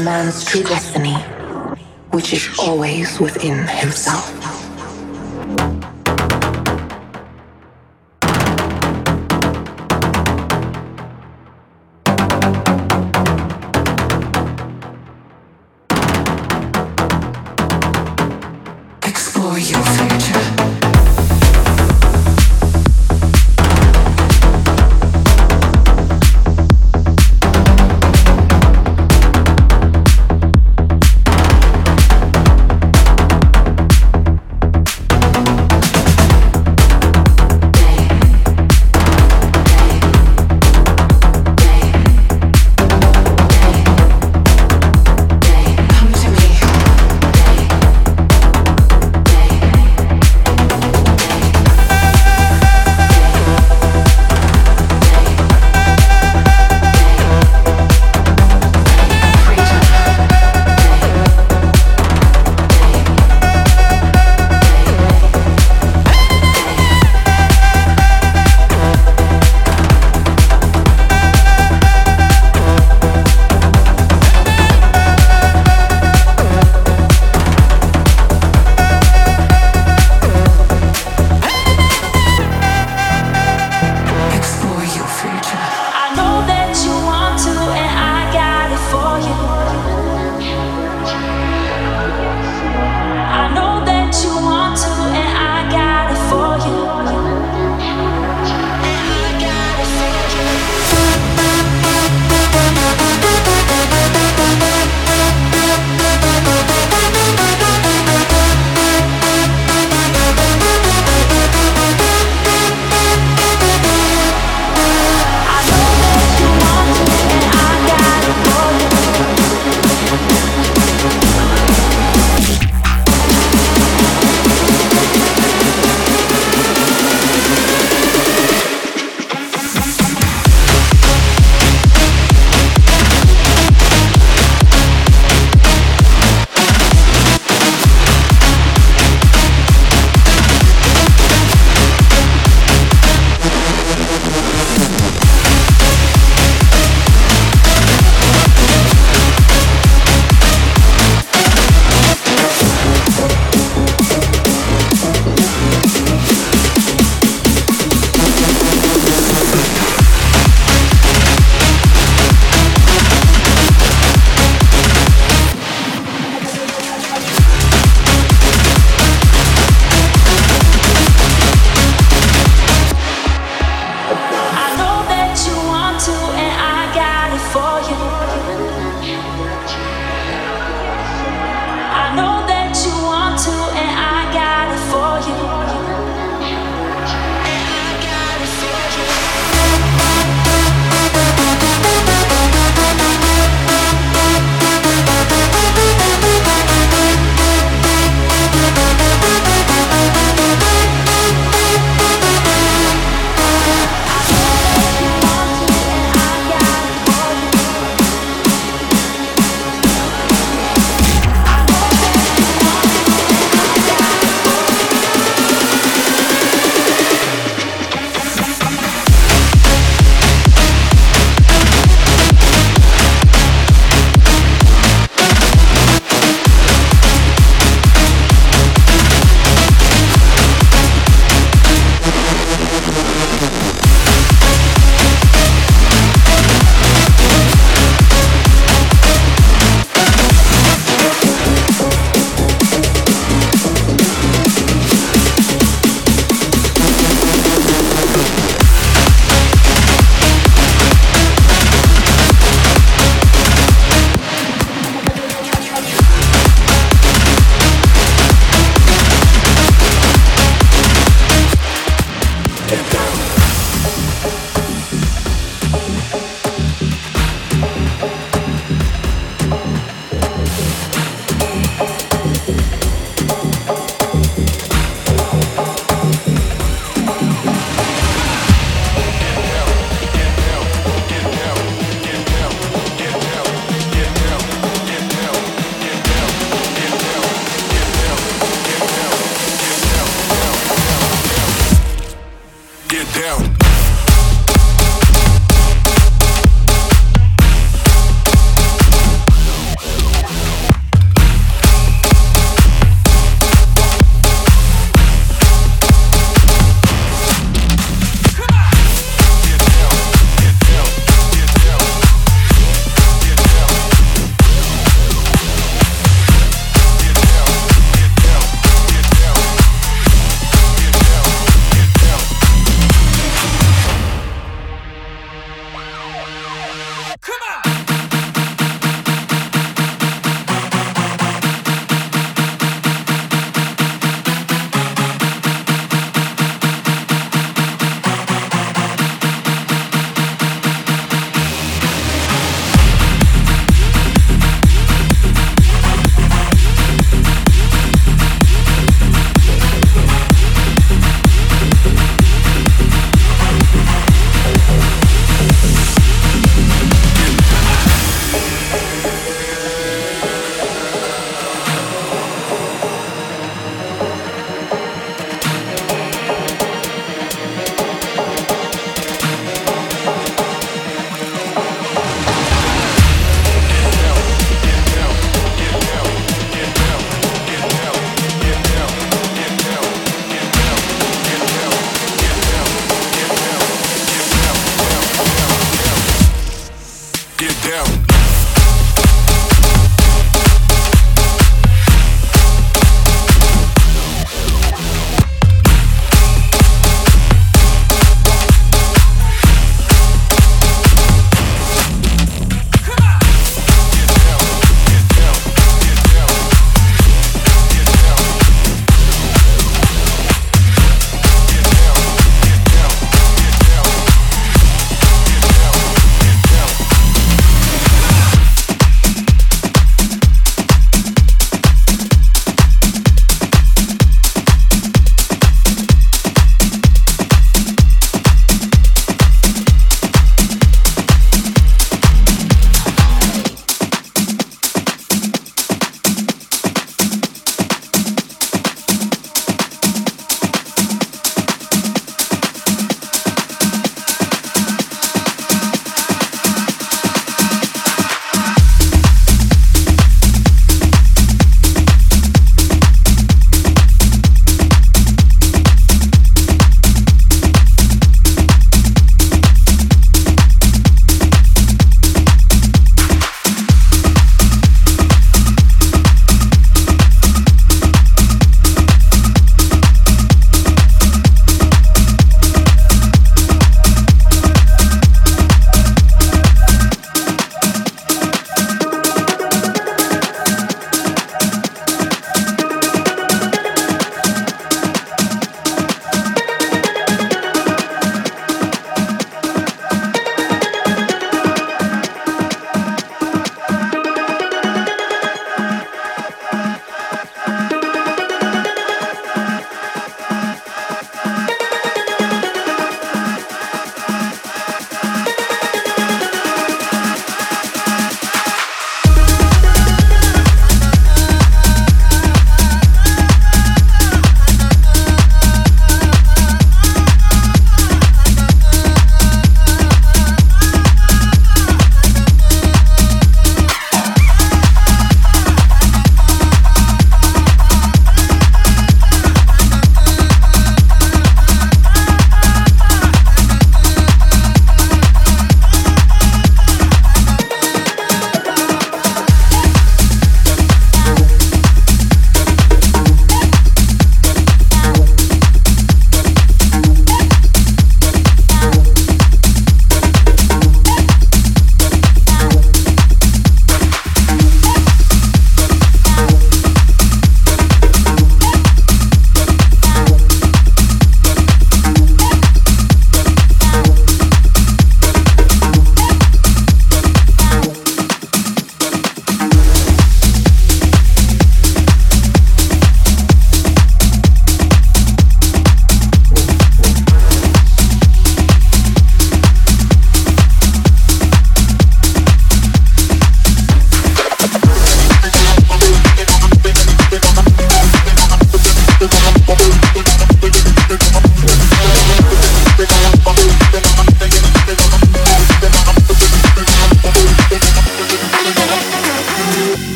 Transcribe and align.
a 0.00 0.02
man's 0.02 0.44
true 0.44 0.62
destiny, 0.62 1.14
which 2.12 2.32
is 2.32 2.48
always 2.58 3.20
within 3.20 3.66
himself. 3.68 4.39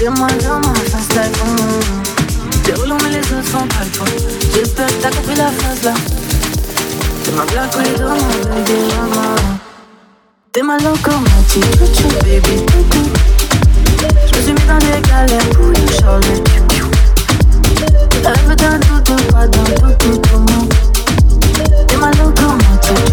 Dis-moi 0.00 0.28
la 1.14 1.28
Déroulons 2.64 2.96
mais 3.02 3.10
les 3.10 3.18
autres 3.18 3.50
sont 3.50 3.66
pas 3.68 3.84
J'espère 4.54 4.86
que 4.86 4.92
t'as 4.94 5.10
compris 5.10 5.36
la 5.36 5.50
phrase 5.50 5.82
là. 5.82 5.92
T'es 7.22 7.32
ma 7.32 7.44
blague 7.44 7.76
ou 7.76 7.80
les 7.80 7.98
deux 7.98 8.08
mon 8.08 8.14
bébé 8.16 8.78
T'es 10.52 10.62
ma 10.62 10.78
locomotive, 10.78 11.66
baby 12.22 12.64
toutou 12.64 13.10
Je 14.26 14.38
me 14.38 14.42
suis 14.42 14.54
mis 14.54 14.66
dans 14.66 14.78
des 14.78 15.02
galères 15.06 15.50
pour 15.50 15.68
une 15.68 15.90
charge 16.00 16.24
Rêve 18.24 18.46
pas 18.46 18.56
d'un 18.56 18.78
tout 18.78 19.00
T'es 21.86 21.96
ma 21.98 22.10
locomotive, 22.12 23.04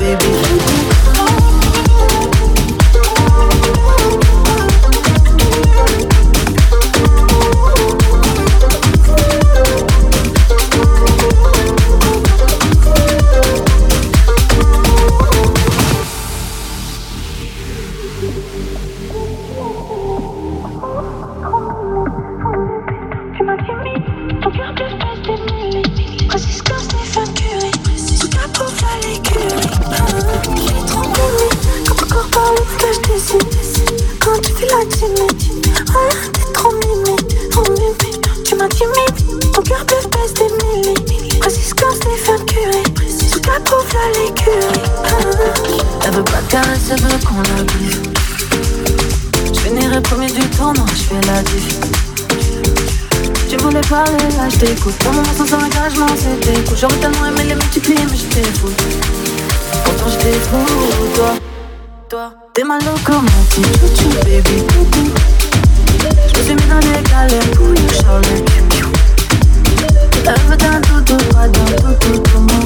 baby 0.00 1.01
je 54.52 54.58
t'écoute. 54.58 54.94
Pour 54.96 55.12
moment 55.12 55.32
sans 55.36 55.54
engagement, 55.54 56.06
c'était 56.16 56.60
cool. 56.64 56.76
J'aurais 56.78 56.96
tellement 56.96 57.26
aimé 57.26 57.44
les 57.48 57.54
multiplier, 57.54 58.04
mais 58.10 58.16
j'étais 58.16 58.42
fou. 58.58 58.68
Pourtant 59.84 60.10
j'étais 60.10 60.38
fou, 60.38 60.58
toi. 61.14 61.34
Toi, 62.08 62.34
t'es 62.54 62.64
ma 62.64 62.78
locomotive, 62.78 63.66
chouchou 63.80 64.10
baby. 64.24 64.64
Je 66.32 66.38
me 66.38 66.44
suis 66.44 66.54
mis 66.54 66.66
dans 66.68 66.80
des 66.80 67.02
galères 67.10 67.50
pour 67.56 67.68
you, 67.68 67.88
Charlotte. 68.00 68.50
Elle 70.24 70.40
veut 70.48 70.56
d'un 70.56 70.80
doudou, 70.80 71.16
pas 71.32 71.48
d'un 71.48 71.64
doudou 71.76 72.20
pour 72.20 72.40
moi. 72.40 72.60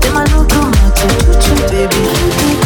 T'es 0.00 0.10
ma 0.10 0.24
locomotive, 0.24 1.40
chouchou 1.40 1.54
baby. 1.70 2.63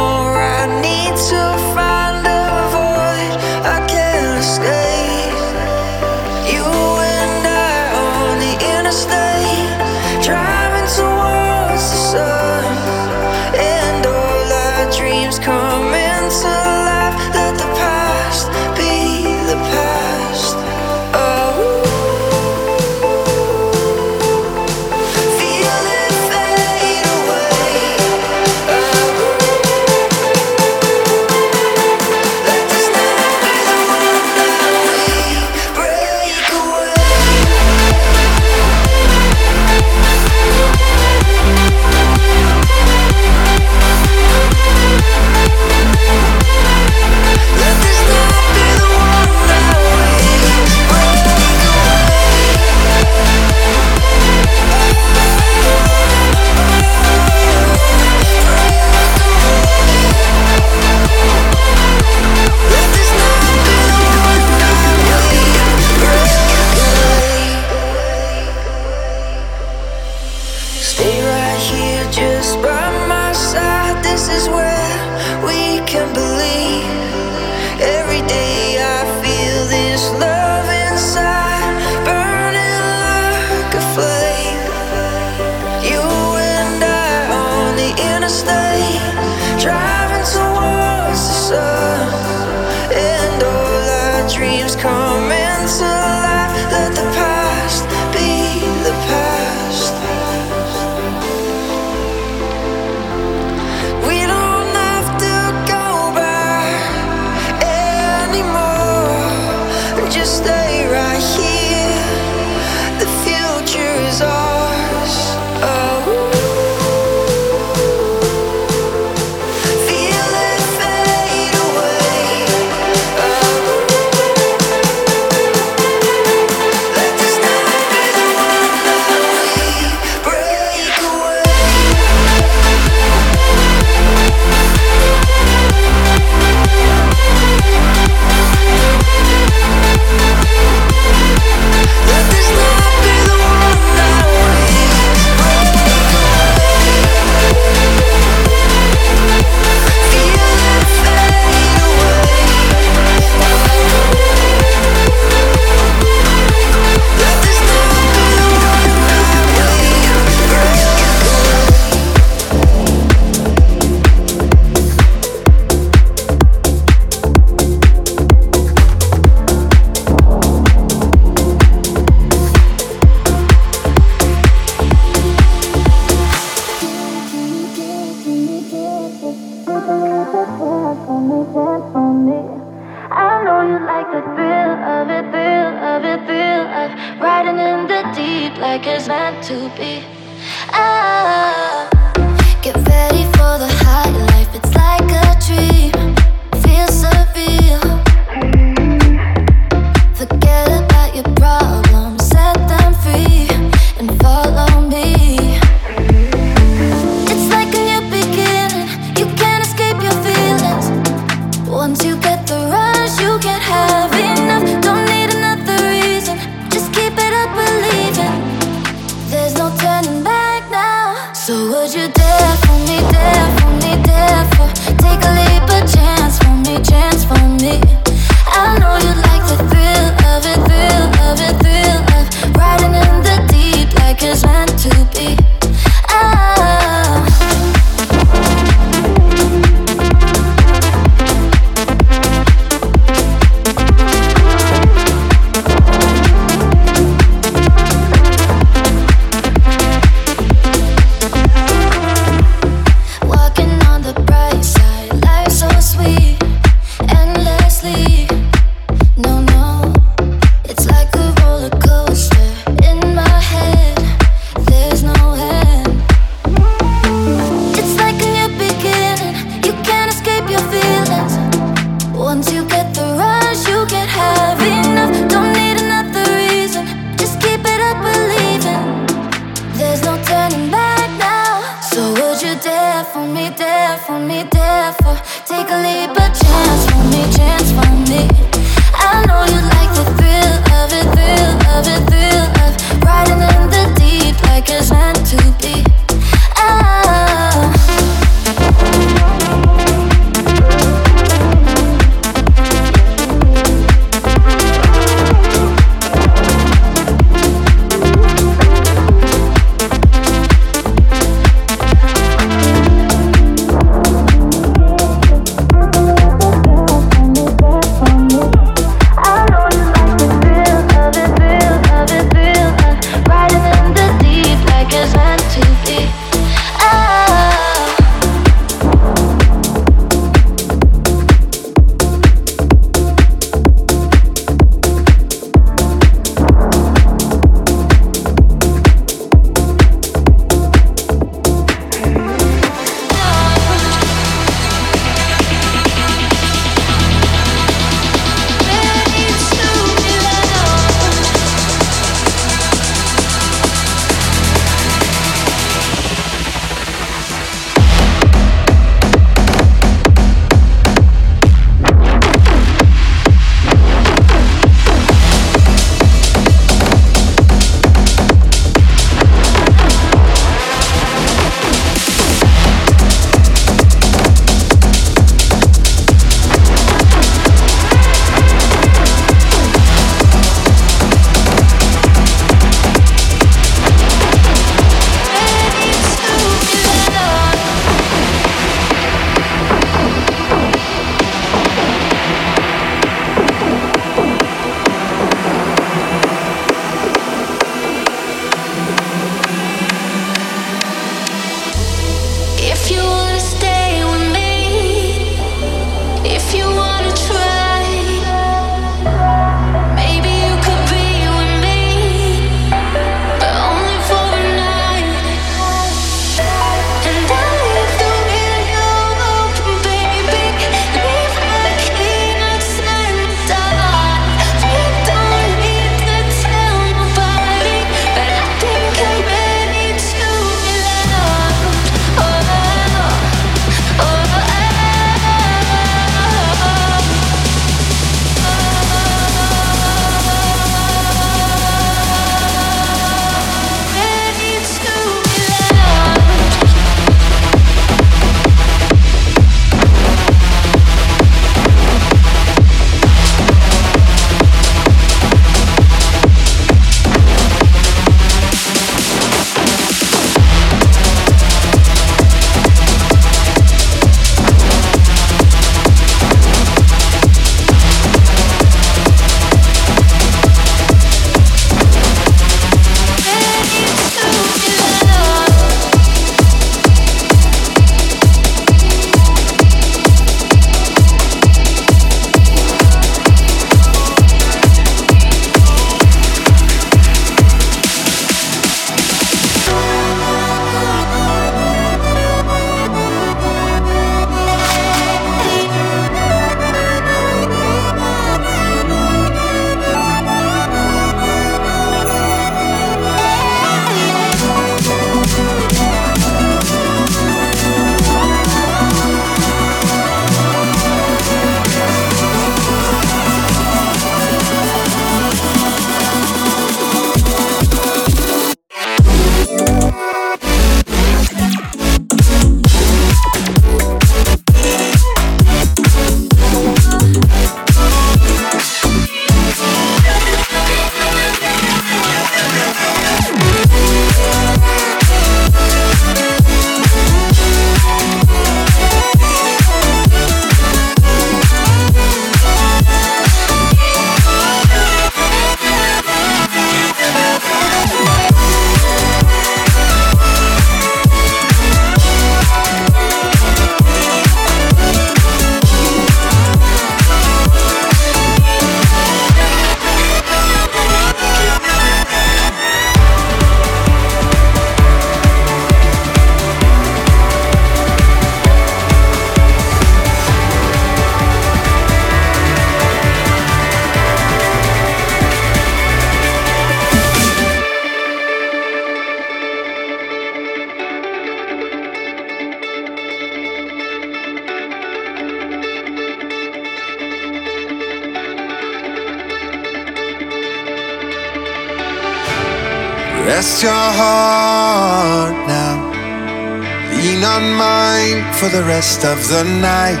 Rest 598.66 599.04
of 599.04 599.18
the 599.28 599.44
night. 599.44 600.00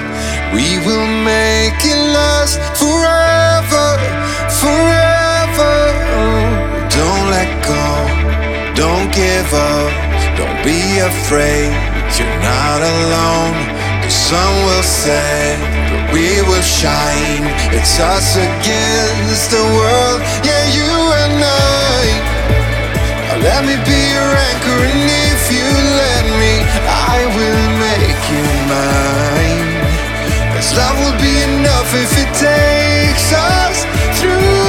We 0.52 0.78
will 0.86 1.06
make 1.22 1.78
it 1.86 2.00
last 2.18 2.58
forever, 2.74 3.88
forever. 4.60 5.74
Don't 6.90 7.26
let 7.30 7.50
go, 7.62 7.86
don't 8.74 9.08
give 9.14 9.50
up, 9.54 9.90
don't 10.38 10.60
be 10.66 10.98
afraid. 10.98 11.70
You're 12.18 12.40
not 12.42 12.80
alone. 12.82 13.56
The 14.02 14.10
sun 14.10 14.52
will 14.66 14.82
set, 14.82 15.58
but 15.90 16.14
we 16.14 16.42
will 16.48 16.62
shine. 16.62 17.46
It's 17.76 17.98
us 17.98 18.36
against 18.36 19.50
the 19.50 19.64
world, 19.78 20.20
yeah, 20.46 20.64
you 20.78 20.92
and 21.22 21.38
I. 21.42 22.36
Let 23.46 23.62
me 23.68 23.76
be 23.84 24.00
your 24.16 24.32
anchor, 24.48 24.80
and 24.90 25.06
if 25.30 25.42
you 25.54 25.68
let 26.02 26.24
me, 26.40 26.54
I 27.14 27.18
will 27.36 27.65
make 28.16 28.30
you 28.30 28.42
mine. 28.68 29.76
Love 30.76 30.98
will 30.98 31.18
be 31.20 31.42
enough 31.42 31.94
if 31.94 32.12
it 32.18 32.30
takes 32.34 33.32
us 33.32 33.84
through 34.20 34.65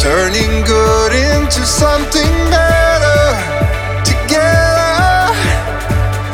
turning 0.00 0.64
good 0.64 1.12
into 1.12 1.60
something 1.66 2.32
better 2.48 3.22
together. 4.02 5.36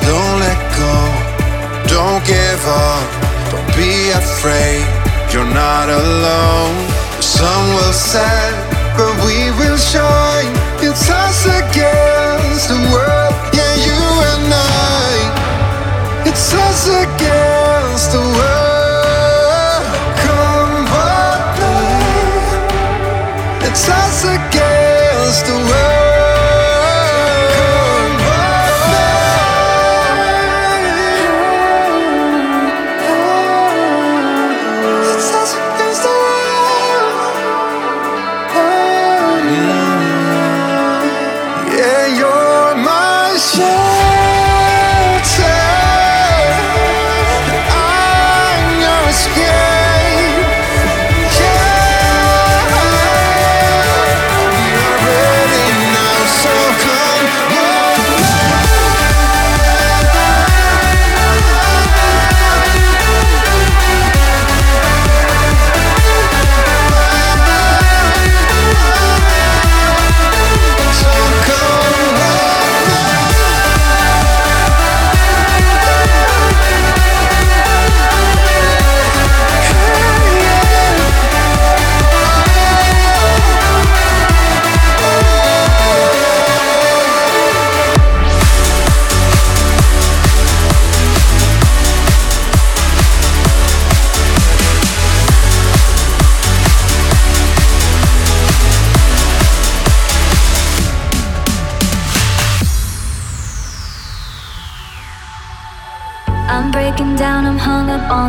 Don't 0.06 0.38
let 0.38 0.60
go, 0.78 0.94
don't 1.90 2.22
give 2.24 2.62
up, 2.64 3.06
don't 3.50 3.72
be 3.74 4.10
afraid. 4.22 4.86
You're 5.32 5.52
not 5.52 5.88
alone. 5.90 6.76
The 7.16 7.22
sun 7.22 7.74
will 7.74 7.92
set, 7.92 8.54
but 8.96 9.12
we 9.26 9.50
will 9.58 9.76
shine. 9.76 10.52
It's 10.78 11.10
us 11.10 11.44
against 11.46 12.05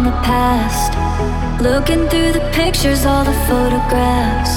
the 0.08 0.18
past. 0.24 0.91
Looking 1.62 2.08
through 2.08 2.32
the 2.32 2.45
pictures, 2.53 3.05
all 3.05 3.26
the 3.26 3.38
photographs. 3.49 4.53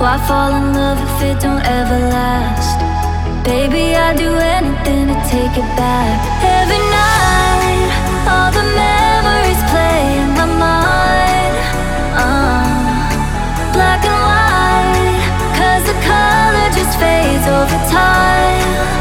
Why 0.00 0.14
fall 0.26 0.50
in 0.60 0.74
love 0.74 0.98
if 1.06 1.16
it 1.30 1.36
don't 1.40 1.62
ever 1.62 1.98
last? 2.10 2.78
Baby, 3.44 3.94
I'd 3.94 4.16
do 4.16 4.30
anything 4.58 5.06
to 5.12 5.16
take 5.30 5.54
it 5.62 5.70
back. 5.78 6.16
Every 6.42 6.82
night, 6.90 7.90
all 8.32 8.50
the 8.58 8.66
memories 8.84 9.62
play 9.70 10.02
in 10.22 10.30
my 10.40 10.48
mind. 10.66 11.54
Uh, 12.24 12.66
black 13.76 14.02
and 14.10 14.20
white, 14.28 15.22
cause 15.58 15.84
the 15.90 15.96
color 16.10 16.66
just 16.78 16.94
fades 16.98 17.46
over 17.46 17.78
time. 17.94 18.97